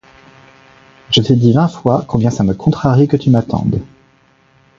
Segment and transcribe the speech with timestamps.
[1.11, 3.83] Je t'ai dit vingt fois combien ça me contrarie que tu m'attendes.